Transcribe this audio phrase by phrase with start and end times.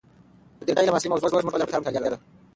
[0.57, 2.17] د دې علم اصلي موضوع زموږ د خپل رفتار مطالعه ده.